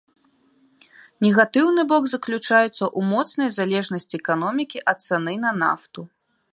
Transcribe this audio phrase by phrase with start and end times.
[1.25, 6.01] Негатыўны бок заключаецца ў моцнай залежнасці эканомікі ад цаны на нафту.